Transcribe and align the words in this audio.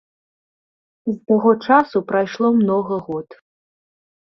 З 1.11 1.15
таго 1.33 1.51
часу 1.69 1.97
прайшло 2.11 2.47
многа 2.59 2.95
год. 3.09 3.41